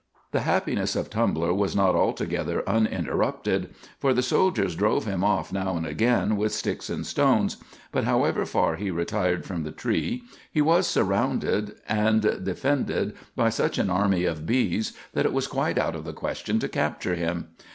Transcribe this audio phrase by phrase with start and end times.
[0.31, 5.77] The happiness of Tumbler was not altogether uninterrupted, for the soldiers drove him off now
[5.77, 7.57] and again with sticks and stones;
[7.91, 13.77] but however far he retired from the tree, he was surrounded and defended by such
[13.77, 17.49] an army of bees that it was quite out of the question to capture him.